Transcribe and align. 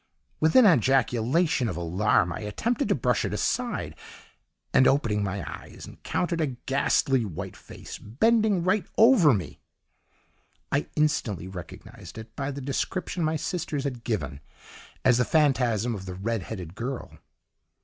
"With 0.39 0.55
an 0.55 0.65
ejaculation 0.65 1.69
of 1.69 1.77
alarm 1.77 2.33
I 2.33 2.39
attempted 2.39 2.89
to 2.89 2.95
brush 2.95 3.23
it 3.23 3.35
aside, 3.35 3.95
and 4.73 4.87
opening 4.87 5.21
my 5.23 5.43
eyes, 5.47 5.85
encountered 5.85 6.41
a 6.41 6.55
ghastly 6.65 7.23
white 7.23 7.55
face 7.55 7.99
bending 7.99 8.63
right 8.63 8.87
over 8.97 9.31
me. 9.31 9.61
"I 10.71 10.87
instantly 10.95 11.47
recognised 11.47 12.17
it, 12.17 12.35
by 12.35 12.49
the 12.49 12.61
description 12.61 13.23
my 13.23 13.35
sisters 13.35 13.83
had 13.83 14.03
given, 14.03 14.39
as 15.05 15.19
the 15.19 15.23
phantasm 15.23 15.93
of 15.93 16.07
the 16.07 16.15
red 16.15 16.41
headed 16.41 16.73
girl. 16.73 17.19